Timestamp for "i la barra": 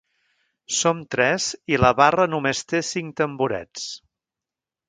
1.75-2.27